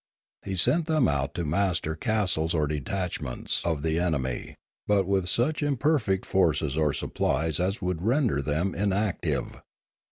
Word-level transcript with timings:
He 0.43 0.55
sent 0.55 0.87
them 0.87 1.07
out 1.07 1.35
to 1.35 1.45
master 1.45 1.95
castles 1.95 2.55
or 2.55 2.65
detachments 2.65 3.61
of 3.63 3.83
the 3.83 3.99
enemy, 3.99 4.55
but 4.87 5.05
with 5.05 5.29
such 5.29 5.61
imperfect 5.61 6.25
forces 6.25 6.75
or 6.75 6.91
supplies 6.91 7.59
as 7.59 7.83
would 7.83 8.01
render 8.01 8.41
them 8.41 8.73
inactive. 8.73 9.61